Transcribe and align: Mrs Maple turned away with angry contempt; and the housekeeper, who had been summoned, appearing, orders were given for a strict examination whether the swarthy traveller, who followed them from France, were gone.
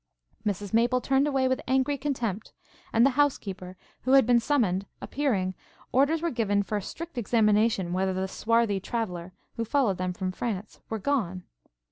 Mrs 0.43 0.73
Maple 0.73 0.99
turned 0.99 1.27
away 1.27 1.47
with 1.47 1.61
angry 1.67 1.95
contempt; 1.95 2.53
and 2.91 3.05
the 3.05 3.11
housekeeper, 3.11 3.77
who 4.01 4.13
had 4.13 4.25
been 4.25 4.39
summoned, 4.39 4.87
appearing, 4.99 5.53
orders 5.91 6.23
were 6.23 6.31
given 6.31 6.63
for 6.63 6.77
a 6.77 6.81
strict 6.81 7.19
examination 7.19 7.93
whether 7.93 8.11
the 8.15 8.27
swarthy 8.27 8.79
traveller, 8.79 9.31
who 9.57 9.63
followed 9.63 9.99
them 9.99 10.11
from 10.13 10.31
France, 10.31 10.79
were 10.89 10.97
gone. 10.97 11.43